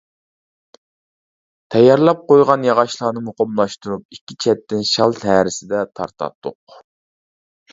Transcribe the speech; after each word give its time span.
تەييارلاپ 1.75 2.23
قويغان 2.31 2.65
ياغاچلارنى 2.67 3.23
مۇقىملاشتۇرۇپ 3.27 4.17
ئىككى 4.17 4.39
چەتتىن 4.47 4.83
شال 4.93 5.15
ھەرىسىدە 5.33 5.83
تارتاتتۇق. 6.01 6.81